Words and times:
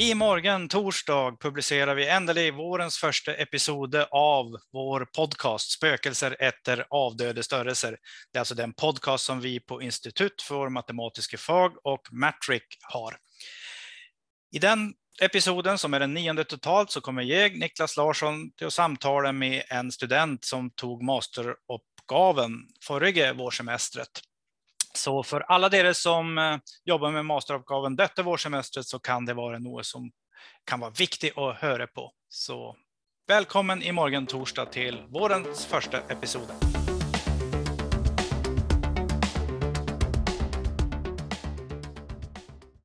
I 0.00 0.14
morgon 0.14 0.68
torsdag 0.68 1.36
publicerar 1.40 1.94
vi 1.94 2.08
äntligen 2.08 2.56
vårens 2.56 2.98
första 2.98 3.34
episode 3.34 4.06
av 4.10 4.56
vår 4.72 5.04
podcast 5.04 5.70
Spökelser 5.70 6.36
efter 6.38 6.86
avdöde 6.90 7.42
störelser. 7.42 7.96
Det 8.32 8.38
är 8.38 8.40
alltså 8.40 8.54
den 8.54 8.72
podcast 8.72 9.24
som 9.24 9.40
vi 9.40 9.60
på 9.60 9.82
Institut 9.82 10.42
för 10.42 10.68
matematiska 10.68 11.38
fag 11.38 11.72
och 11.84 12.00
Matric 12.12 12.62
har. 12.92 13.16
I 14.52 14.58
den 14.58 14.94
episoden, 15.22 15.78
som 15.78 15.94
är 15.94 16.00
den 16.00 16.14
nionde 16.14 16.44
totalt, 16.44 16.90
så 16.90 17.00
kommer 17.00 17.22
jag, 17.22 17.58
Niklas 17.58 17.96
Larsson, 17.96 18.52
till 18.52 18.66
att 18.66 18.72
samtala 18.72 19.32
med 19.32 19.62
en 19.68 19.92
student 19.92 20.44
som 20.44 20.70
tog 20.70 21.02
masteruppgaven 21.02 22.52
förra 22.86 23.32
vårsemestret. 23.32 24.29
Så 24.94 25.22
för 25.22 25.40
alla 25.40 25.76
er 25.76 25.92
som 25.92 26.38
eh, 26.38 26.56
jobbar 26.84 27.10
med 27.10 27.26
masteruppgaven 27.26 27.96
detta 27.96 28.22
vårsemestret 28.22 28.86
så 28.86 28.98
kan 28.98 29.24
det 29.24 29.34
vara 29.34 29.58
något 29.58 29.86
som 29.86 30.10
kan 30.66 30.80
vara 30.80 30.90
viktigt 30.90 31.38
att 31.38 31.56
höra 31.56 31.86
på. 31.86 32.12
Så 32.28 32.76
välkommen 33.28 33.82
imorgon 33.82 34.26
torsdag 34.26 34.66
till 34.66 35.02
vårens 35.08 35.66
första 35.66 35.98
episod. 35.98 36.50